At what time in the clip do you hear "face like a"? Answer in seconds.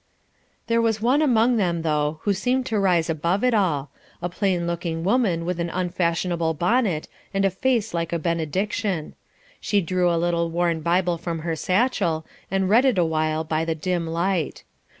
7.51-8.17